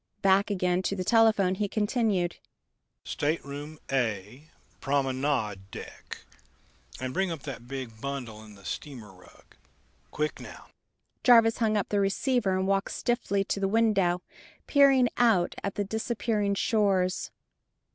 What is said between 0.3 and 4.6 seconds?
again to the telephone he continued: "Stateroom A,